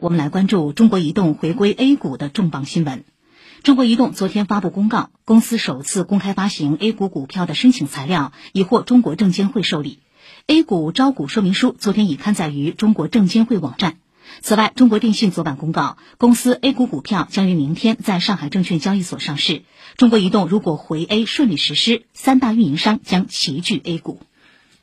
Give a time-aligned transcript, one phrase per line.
[0.00, 3.04] 我们来关注中国移动回归 A 股的重磅新闻。
[3.64, 9.98] 中国移动昨天发布公告，公司首次公开发行 A 股股票的申请材料已获中国证监会受理
[10.46, 13.96] ，A 股招股说明书昨天已刊载于中国证监会网站。
[14.40, 19.62] 此外，中国电信昨晚公告，公司 A 股股票将于明天在上海证券交易所上市。
[19.96, 24.20] 中国移动如果回 A 顺利实施，三大运营商将齐聚 A 股。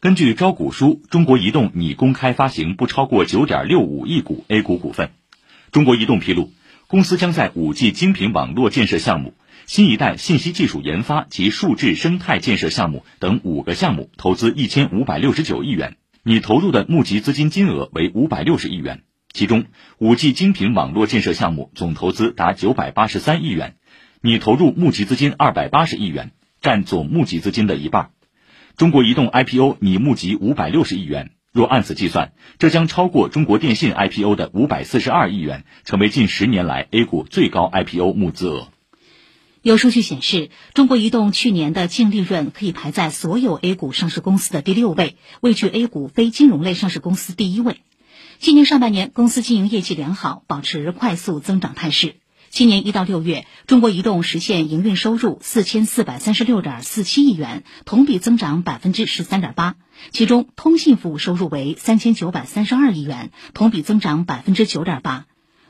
[0.00, 5.10] 根据招股书，中国移动拟公开发行不超过九点六五亿股 A 股股份。
[5.72, 6.50] 中国移动披露，
[6.86, 9.34] 公司将在五 G 精品网络建设项目、
[9.66, 19.02] 新一代信息技术研发及数字生态建设项目等五个项目投资一千五百六十九亿元，拟投入的募集资金金额为五百六十亿元。
[19.34, 19.66] 其中，
[19.98, 23.76] 五 G 精品网络建设项目总投资达九百八十三亿元，
[24.22, 26.30] 拟投入募集资金二百八十亿元，
[26.62, 28.12] 占总募集资金的一半。
[28.80, 38.68] 中国移动 IPO 拟募集五百六十亿元，若按此计算，这将超过中国电信 IPO 的五百四十二亿元，成为近十年来 A 股最高 IPO 募资额。
[39.60, 47.82] 有数据显示，中国移动去年的净利润可以排在所有 A 股上市公司的第六位，位居 A 股非金融类上市公司第一位。
[48.38, 52.14] 今年上半年，公司经营业绩良好，保持快速增长态势。
[52.50, 59.76] 今年一到六月，中国移动实现营运收入四千四百三十六点四七亿元，同比增长百分之十三点八。
[60.10, 65.26] 其中，通信服务收入为三千九百三十二亿元，同比增长百分之九点八。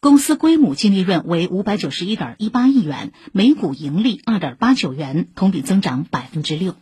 [0.00, 6.74] 公司规模净利润为五百九十一点一八亿元，每股盈利二点八九元，同比增长百分之六。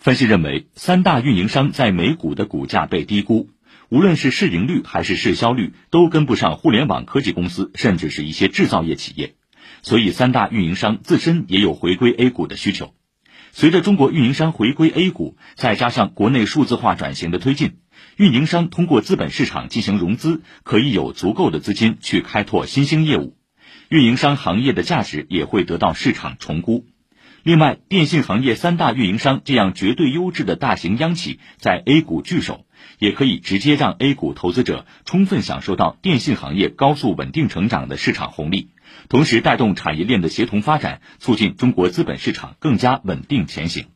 [0.00, 3.48] 分析认为，三大运营商在美股的股价被低估。
[3.90, 9.34] 无论是市盈率还是市销率，都跟不上互联网科技公司，甚至是一些制造业企业，
[9.82, 12.94] 所以三大运营商自身也有回归 A 股的需求。
[13.50, 17.78] 随着中国运营商回归 A 股，再加上国内数字化转型的推进，
[18.16, 23.36] 运营商通过资本市场进行融资，可以有足够的资金去开拓新兴业务，
[23.88, 26.86] 运营商行业的价值也会得到市场重估。
[27.42, 32.66] 另外，电信行业三大运营商这样绝对优质的大型央企在 A 股聚首，
[32.98, 38.68] 也可以直接让 A 股投资者充分享受到电信行业高速稳定成长的市场红利，
[39.08, 43.86] 同时带动产业链的协同发展，促进中国资本市场更加稳定前行。